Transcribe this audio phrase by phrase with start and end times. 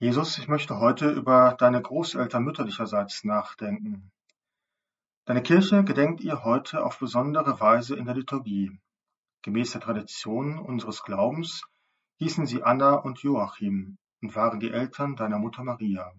[0.00, 4.12] Jesus, ich möchte heute über deine Großeltern mütterlicherseits nachdenken.
[5.24, 8.78] Deine Kirche gedenkt ihr heute auf besondere Weise in der Liturgie.
[9.42, 11.64] Gemäß der Tradition unseres Glaubens
[12.18, 16.12] hießen sie Anna und Joachim und waren die Eltern deiner Mutter Maria.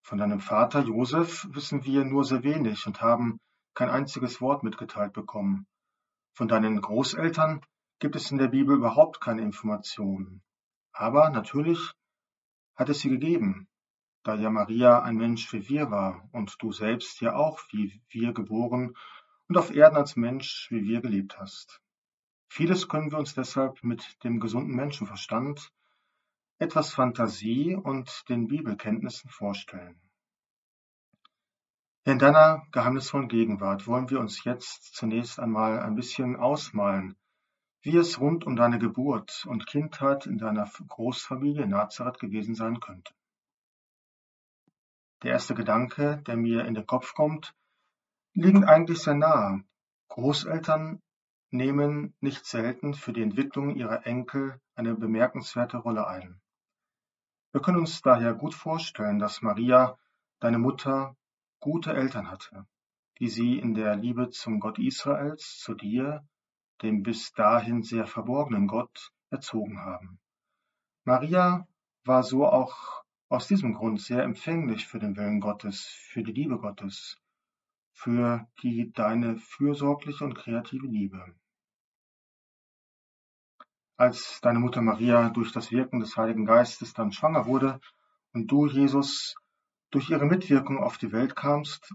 [0.00, 3.38] Von deinem Vater Josef wissen wir nur sehr wenig und haben
[3.74, 5.66] kein einziges Wort mitgeteilt bekommen.
[6.32, 7.60] Von deinen Großeltern
[7.98, 10.42] gibt es in der Bibel überhaupt keine Informationen.
[10.94, 11.92] Aber natürlich
[12.76, 13.68] hat es sie gegeben,
[14.22, 18.32] da ja Maria ein Mensch wie wir war und du selbst ja auch wie wir
[18.32, 18.94] geboren
[19.48, 21.80] und auf Erden als Mensch wie wir gelebt hast.
[22.48, 25.72] Vieles können wir uns deshalb mit dem gesunden Menschenverstand,
[26.58, 30.00] etwas Fantasie und den Bibelkenntnissen vorstellen.
[32.04, 37.16] In deiner geheimnisvollen Gegenwart wollen wir uns jetzt zunächst einmal ein bisschen ausmalen,
[37.86, 43.14] wie es rund um deine Geburt und Kindheit in deiner Großfamilie Nazareth gewesen sein könnte.
[45.22, 47.54] Der erste Gedanke, der mir in den Kopf kommt,
[48.34, 49.62] liegt eigentlich sehr nahe.
[50.08, 51.00] Großeltern
[51.52, 56.40] nehmen nicht selten für die Entwicklung ihrer Enkel eine bemerkenswerte Rolle ein.
[57.52, 59.96] Wir können uns daher gut vorstellen, dass Maria,
[60.40, 61.16] deine Mutter,
[61.60, 62.66] gute Eltern hatte,
[63.20, 66.26] die sie in der Liebe zum Gott Israels, zu dir
[66.82, 70.18] dem bis dahin sehr verborgenen Gott erzogen haben.
[71.04, 71.66] Maria
[72.04, 76.58] war so auch aus diesem Grund sehr empfänglich für den Willen Gottes, für die Liebe
[76.58, 77.18] Gottes,
[77.92, 81.34] für die deine fürsorgliche und kreative Liebe.
[83.96, 87.80] Als deine Mutter Maria durch das Wirken des Heiligen Geistes dann schwanger wurde
[88.32, 89.34] und du, Jesus,
[89.90, 91.94] durch ihre Mitwirkung auf die Welt kamst,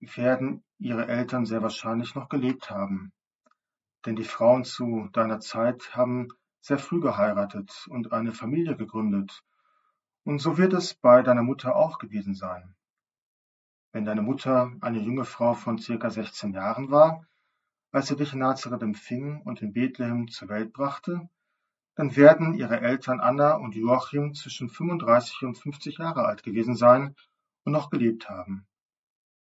[0.00, 3.12] werden ihre Eltern sehr wahrscheinlich noch gelebt haben.
[4.06, 6.28] Denn die Frauen zu deiner Zeit haben
[6.60, 9.42] sehr früh geheiratet und eine Familie gegründet,
[10.24, 12.74] und so wird es bei deiner Mutter auch gewesen sein.
[13.92, 17.26] Wenn deine Mutter eine junge Frau von circa 16 Jahren war,
[17.90, 21.28] als sie dich in Nazareth empfing und in Bethlehem zur Welt brachte,
[21.96, 27.16] dann werden ihre Eltern Anna und Joachim zwischen 35 und 50 Jahre alt gewesen sein
[27.64, 28.66] und noch gelebt haben.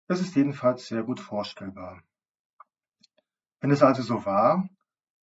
[0.07, 2.01] Es ist jedenfalls sehr gut vorstellbar.
[3.59, 4.69] Wenn es also so war,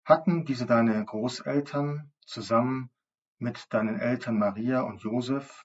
[0.05, 2.91] hatten diese deine Großeltern zusammen
[3.39, 5.65] mit deinen Eltern Maria und Josef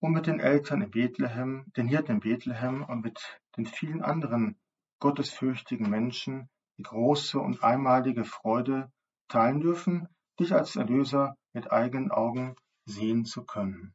[0.00, 4.58] und mit den Eltern in Bethlehem, den Hirten in Bethlehem und mit den vielen anderen
[4.98, 8.92] gottesfürchtigen Menschen die große und einmalige Freude
[9.28, 10.08] teilen dürfen,
[10.40, 13.94] dich als Erlöser mit eigenen Augen sehen zu können.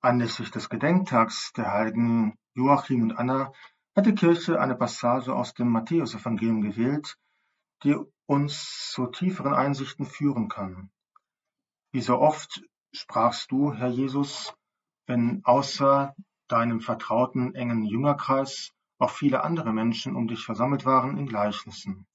[0.00, 3.52] Anlässlich des Gedenktags der heiligen Joachim und Anna
[3.94, 7.16] hat die Kirche eine Passage aus dem Matthäusevangelium gewählt,
[7.84, 10.90] die uns zu tieferen Einsichten führen kann.
[11.92, 14.54] Wie so oft sprachst du, Herr Jesus,
[15.06, 16.14] wenn außer
[16.48, 22.06] deinem vertrauten engen Jüngerkreis auch viele andere Menschen um dich versammelt waren in Gleichnissen.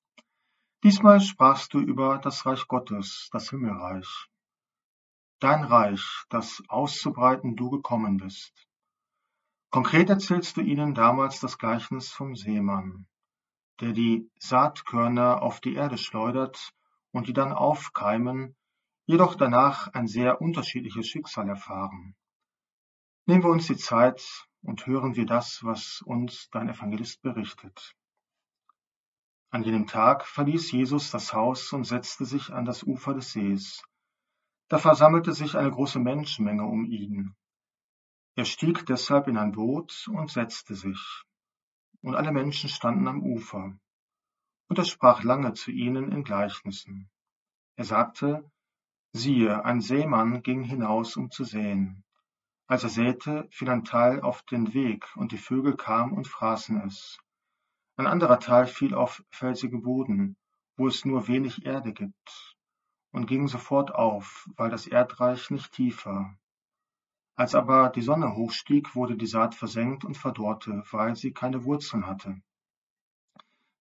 [0.84, 4.28] Diesmal sprachst du über das Reich Gottes, das Himmelreich.
[5.40, 8.67] Dein Reich, das auszubreiten du gekommen bist.
[9.70, 13.06] Konkret erzählst du ihnen damals das Gleichnis vom Seemann,
[13.82, 16.74] der die Saatkörner auf die Erde schleudert
[17.12, 18.56] und die dann aufkeimen,
[19.06, 22.16] jedoch danach ein sehr unterschiedliches Schicksal erfahren.
[23.26, 27.94] Nehmen wir uns die Zeit und hören wir das, was uns dein Evangelist berichtet.
[29.50, 33.84] An jenem Tag verließ Jesus das Haus und setzte sich an das Ufer des Sees.
[34.70, 37.36] Da versammelte sich eine große Menschenmenge um ihn.
[38.38, 41.24] Er stieg deshalb in ein Boot und setzte sich,
[42.02, 43.76] und alle Menschen standen am Ufer.
[44.68, 47.10] Und er sprach lange zu ihnen in Gleichnissen.
[47.78, 48.48] Er sagte,
[49.12, 52.04] Siehe, ein Sämann ging hinaus, um zu säen.
[52.68, 56.80] Als er säte, fiel ein Teil auf den Weg, und die Vögel kamen und fraßen
[56.82, 57.18] es.
[57.96, 60.38] Ein anderer Teil fiel auf felsigen Boden,
[60.76, 62.56] wo es nur wenig Erde gibt,
[63.10, 66.38] und ging sofort auf, weil das Erdreich nicht tief war.
[67.38, 72.08] Als aber die Sonne hochstieg, wurde die Saat versenkt und verdorrte, weil sie keine Wurzeln
[72.08, 72.42] hatte.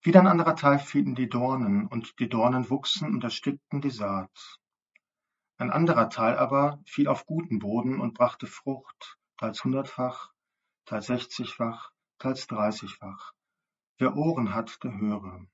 [0.03, 3.91] Wieder ein anderer Teil fiel in die Dornen, und die Dornen wuchsen und erstickten die
[3.91, 4.61] Saat.
[5.57, 10.33] Ein anderer Teil aber fiel auf guten Boden und brachte Frucht, teils hundertfach,
[10.85, 13.33] teils sechzigfach, teils dreißigfach.
[13.97, 15.47] Wer Ohren hat, der höre.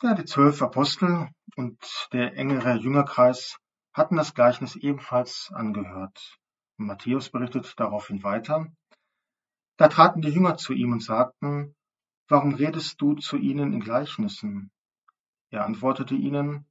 [0.00, 3.58] Ja, die zwölf Apostel und der engere Jüngerkreis
[3.98, 6.38] hatten das Gleichnis ebenfalls angehört.
[6.78, 8.72] Und Matthäus berichtet daraufhin weiter.
[9.76, 11.74] Da traten die Jünger zu ihm und sagten,
[12.28, 14.70] Warum redest du zu ihnen in Gleichnissen?
[15.50, 16.66] Er antwortete ihnen,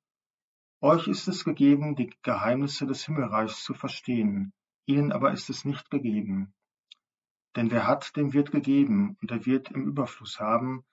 [0.81, 4.53] Euch ist es gegeben, die Geheimnisse des Himmelreichs zu verstehen,
[4.85, 6.53] ihnen aber ist es nicht gegeben.
[7.55, 10.85] Denn wer hat, dem wird gegeben, und er wird im Überfluss haben,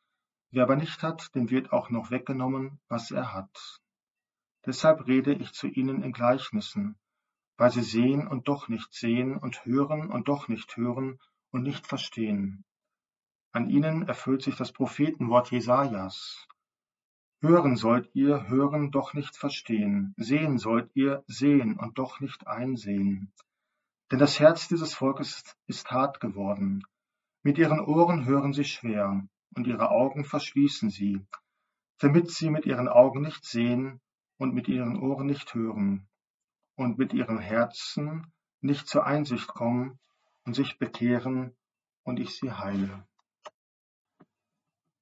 [0.50, 3.82] wer aber nicht hat, dem wird auch noch weggenommen, was er hat.
[4.66, 6.96] Deshalb rede ich zu ihnen in Gleichnissen,
[7.58, 11.19] weil sie sehen und doch nicht sehen und hören und doch nicht hören
[11.50, 12.64] und nicht verstehen.
[13.52, 16.49] An ihnen erfüllt sich das Prophetenwort Jesajas.
[17.40, 20.14] Hören sollt ihr, hören, doch nicht verstehen.
[20.16, 23.32] Sehen sollt ihr, sehen und doch nicht einsehen.
[24.10, 26.84] Denn das Herz dieses Volkes ist hart geworden.
[27.43, 31.20] Mit ihren Ohren hören sie schwer, und ihre Augen verschließen sie,
[31.99, 34.00] damit sie mit ihren Augen nicht sehen
[34.44, 36.06] und mit ihren Ohren nicht hören
[36.76, 38.31] und mit ihren Herzen
[38.61, 39.99] nicht zur Einsicht kommen
[40.44, 41.56] und sich bekehren
[42.02, 43.06] und ich sie heile.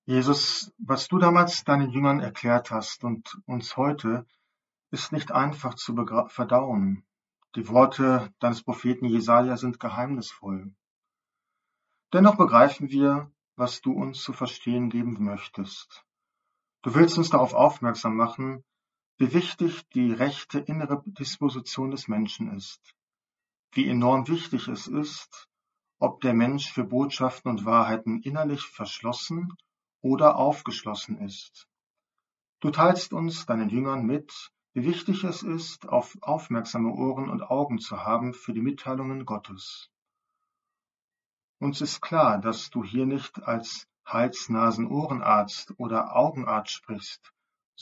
[0.05, 4.27] Jesus, was du damals deinen Jüngern erklärt hast und uns heute,
[4.93, 5.97] ist nicht einfach zu
[6.29, 7.03] verdauen.
[7.56, 10.73] Die Worte deines Propheten Jesaja sind geheimnisvoll.
[12.12, 16.05] Dennoch begreifen wir, was du uns zu verstehen geben möchtest.
[16.83, 18.62] Du willst uns darauf aufmerksam machen,
[19.19, 22.94] wie wichtig die rechte innere Disposition des Menschen ist,
[23.73, 25.49] wie enorm wichtig es ist,
[25.99, 29.53] ob der Mensch für Botschaften und Wahrheiten innerlich verschlossen
[30.00, 31.69] oder aufgeschlossen ist.
[32.61, 37.79] Du teilst uns, deinen Jüngern, mit, wie wichtig es ist, auf aufmerksame Ohren und Augen
[37.79, 39.91] zu haben für die Mitteilungen Gottes.
[41.58, 47.32] Uns ist klar, dass du hier nicht als Hals-Nasen-Ohrenarzt oder Augenarzt sprichst,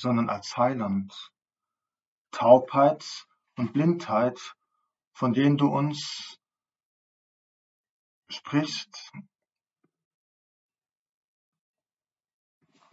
[0.00, 1.32] sondern als Heiland.
[2.30, 3.26] Taubheit
[3.56, 4.56] und Blindheit,
[5.12, 6.38] von denen du uns
[8.30, 9.12] sprichst,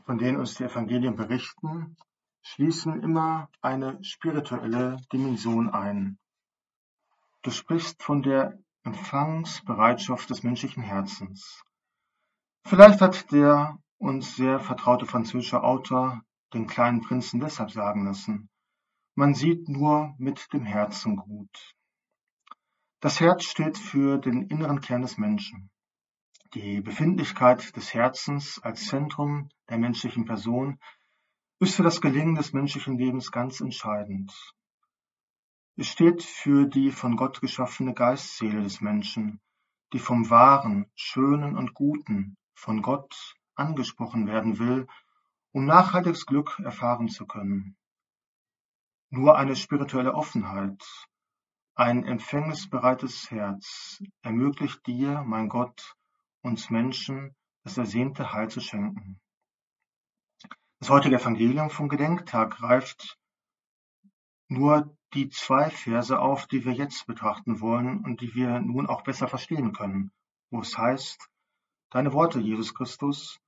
[0.05, 1.95] von denen uns die Evangelien berichten,
[2.41, 6.17] schließen immer eine spirituelle Dimension ein.
[7.41, 11.61] Du sprichst von der Empfangsbereitschaft des menschlichen Herzens.
[12.63, 16.21] Vielleicht hat der uns sehr vertraute französische Autor
[16.53, 18.49] den kleinen Prinzen deshalb sagen lassen,
[19.15, 21.73] man sieht nur mit dem Herzen gut.
[22.99, 25.69] Das Herz steht für den inneren Kern des Menschen.
[26.53, 30.79] Die Befindlichkeit des Herzens als Zentrum der menschlichen Person
[31.59, 34.31] ist für das Gelingen des menschlichen Lebens ganz entscheidend.
[35.75, 39.41] Es steht für die von Gott geschaffene Geistseele des Menschen,
[39.93, 44.87] die vom Wahren, Schönen und Guten von Gott angesprochen werden will,
[45.57, 47.75] um nachhaltiges Glück erfahren zu können.
[49.09, 50.83] Nur eine spirituelle Offenheit,
[51.73, 55.95] ein empfängnisbereites Herz ermöglicht dir, mein Gott,
[56.43, 59.19] uns Menschen das ersehnte Heil zu schenken.
[60.77, 63.17] Das heutige Evangelium vom Gedenktag greift
[64.49, 69.01] nur die zwei Verse auf, die wir jetzt betrachten wollen und die wir nun auch
[69.01, 70.11] besser verstehen können,
[70.51, 71.27] wo es heißt,
[71.89, 73.39] Deine Worte, Jesus Christus,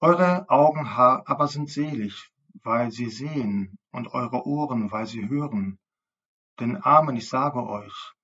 [0.00, 2.30] eure Augen aber sind selig,
[2.62, 5.78] weil sie sehen, und eure Ohren, weil sie hören.
[6.60, 8.14] Denn Amen, ich sage euch,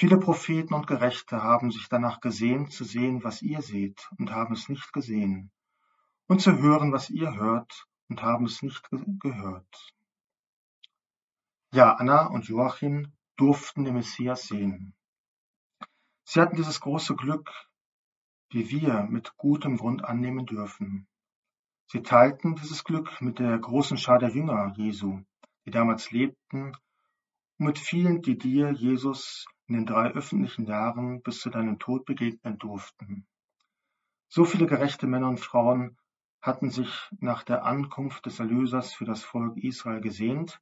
[0.00, 4.54] Viele Propheten und Gerechte haben sich danach gesehnt, zu sehen, was ihr seht, und haben
[4.54, 5.50] es nicht gesehen,
[6.28, 9.92] und zu hören, was ihr hört, und haben es nicht ge gehört.
[11.72, 14.94] Ja, Anna und Joachim durften den Messias sehen.
[16.22, 17.50] Sie hatten dieses große Glück,
[18.50, 21.06] wie wir mit gutem Grund annehmen dürfen.
[21.86, 25.22] Sie teilten dieses Glück mit der großen Schar der Jünger Jesu,
[25.64, 26.76] die damals lebten,
[27.58, 32.04] und mit vielen, die dir, Jesus, in den drei öffentlichen Jahren bis zu deinem Tod
[32.04, 33.26] begegnen durften.
[34.28, 35.96] So viele gerechte Männer und Frauen
[36.40, 40.60] hatten sich nach der Ankunft des Erlösers für das Volk Israel gesehnt,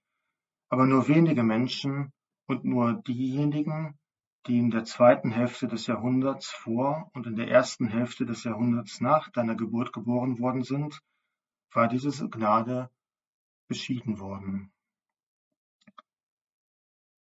[0.69, 2.12] aber nur wenige Menschen
[2.47, 3.99] und nur diejenigen,
[4.47, 9.00] die in der zweiten Hälfte des Jahrhunderts vor und in der ersten Hälfte des Jahrhunderts
[9.00, 11.00] nach deiner Geburt geboren worden sind,
[11.73, 12.91] war diese Gnade
[13.69, 14.73] beschieden worden.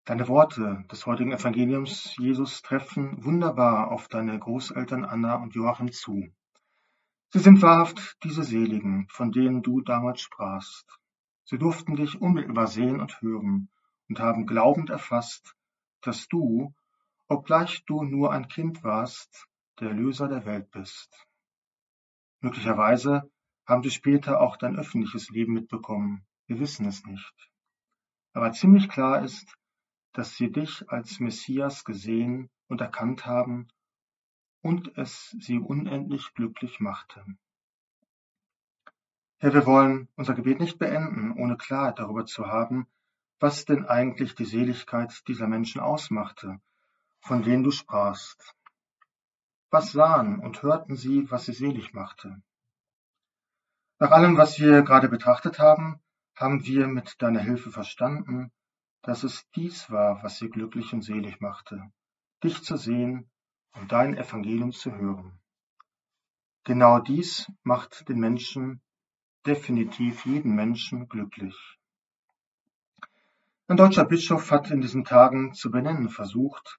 [0.05, 6.29] Deine Worte des heutigen Evangeliums, Jesus, treffen wunderbar auf deine Großeltern Anna und Joachim zu.
[7.31, 10.99] Sie sind wahrhaft diese Seligen, von denen du damals sprachst.
[11.45, 13.69] Sie durften dich unmittelbar sehen und hören
[14.09, 15.57] und haben glaubend erfasst,
[16.03, 16.73] dass du,
[17.29, 19.47] obgleich du nur ein Kind warst,
[19.81, 21.27] der Erlöser der Welt bist.
[22.41, 23.31] Möglicherweise
[23.67, 26.25] haben sie später auch dein öffentliches Leben mitbekommen.
[26.47, 27.51] Wir wissen es nicht.
[28.33, 29.57] Aber ziemlich klar ist,
[30.13, 33.69] dass sie dich als Messias gesehen und erkannt haben
[34.63, 37.25] und es sie unendlich glücklich machte.
[39.39, 42.87] Herr, wir wollen unser Gebet nicht beenden, ohne Klarheit darüber zu haben,
[43.39, 46.61] was denn eigentlich die Seligkeit dieser Menschen ausmachte,
[47.27, 48.55] von denen du sprachst.
[49.71, 52.41] Was sahen und hörten sie, was sie selig machte?
[53.99, 56.01] Nach allem, was wir gerade betrachtet haben,
[56.37, 58.53] haben wir mit deiner Hilfe verstanden,
[59.03, 61.83] dass es dies war, was sie glücklich und selig machte,
[62.45, 63.29] dich zu sehen
[63.73, 65.41] und dein Evangelium zu hören.
[66.63, 68.83] Genau dies macht den Menschen,
[69.47, 71.57] definitiv jeden Menschen glücklich.
[73.67, 76.79] Ein deutscher Bischof hat in diesen Tagen zu benennen versucht,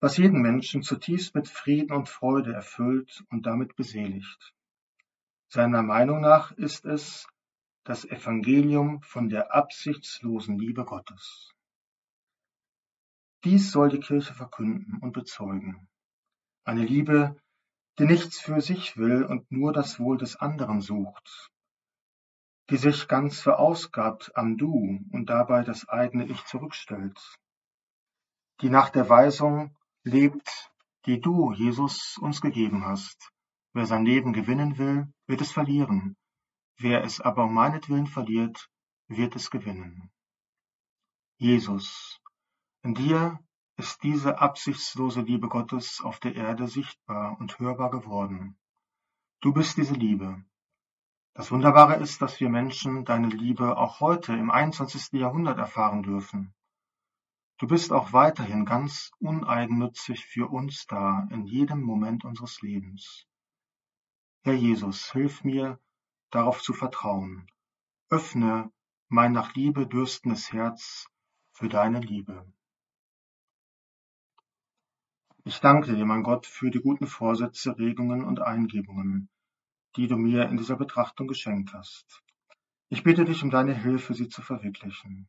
[0.00, 4.54] was jeden Menschen zutiefst mit Frieden und Freude erfüllt und damit beseligt.
[5.48, 7.26] Seiner Meinung nach ist es
[7.84, 11.50] das Evangelium von der absichtslosen Liebe Gottes.
[13.44, 15.88] Dies soll die Kirche verkünden und bezeugen.
[16.64, 17.40] Eine Liebe,
[17.98, 21.50] die nichts für sich will und nur das Wohl des anderen sucht,
[22.70, 27.18] die sich ganz verausgabt am Du und dabei das eigene Ich zurückstellt,
[28.60, 29.74] die nach der Weisung
[30.08, 30.70] lebt,
[31.06, 33.30] die du, Jesus, uns gegeben hast.
[33.72, 36.16] Wer sein Leben gewinnen will, wird es verlieren,
[36.78, 38.68] wer es aber um meinetwillen verliert,
[39.06, 40.10] wird es gewinnen.
[41.36, 42.20] Jesus,
[42.82, 43.38] in dir
[43.76, 48.58] ist diese absichtslose Liebe Gottes auf der Erde sichtbar und hörbar geworden.
[49.40, 50.44] Du bist diese Liebe.
[51.34, 55.12] Das Wunderbare ist, dass wir Menschen deine Liebe auch heute im 21.
[55.12, 56.52] Jahrhundert erfahren dürfen.
[57.58, 63.26] Du bist auch weiterhin ganz uneigennützig für uns da in jedem Moment unseres Lebens.
[64.42, 65.80] Herr Jesus, hilf mir,
[66.30, 67.50] darauf zu vertrauen.
[68.10, 68.70] Öffne
[69.08, 71.06] mein nach Liebe dürstendes Herz
[71.52, 72.46] für deine Liebe.
[75.44, 79.30] Ich danke dir, mein Gott, für die guten Vorsätze, Regungen und Eingebungen,
[79.96, 82.22] die du mir in dieser Betrachtung geschenkt hast.
[82.88, 85.28] Ich bitte dich um deine Hilfe, sie zu verwirklichen.